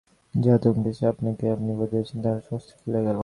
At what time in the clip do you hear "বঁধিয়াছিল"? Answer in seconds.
1.79-2.17